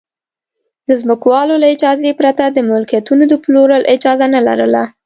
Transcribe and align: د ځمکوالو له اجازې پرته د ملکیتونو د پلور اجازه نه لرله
د 0.87 0.89
ځمکوالو 1.01 1.55
له 1.61 1.67
اجازې 1.75 2.11
پرته 2.19 2.43
د 2.49 2.57
ملکیتونو 2.69 3.23
د 3.27 3.33
پلور 3.43 3.69
اجازه 3.95 4.25
نه 4.35 4.41
لرله 4.47 4.83